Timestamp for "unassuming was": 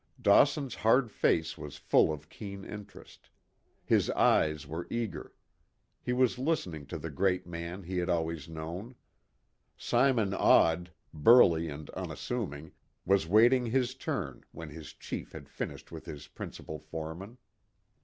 11.91-13.27